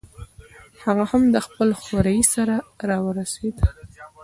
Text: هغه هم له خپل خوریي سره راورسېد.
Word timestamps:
هغه 0.83 1.03
هم 1.11 1.23
له 1.33 1.39
خپل 1.47 1.69
خوریي 1.81 2.23
سره 2.33 2.55
راورسېد. 2.89 3.55